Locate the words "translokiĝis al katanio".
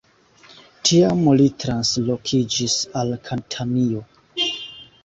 1.65-4.05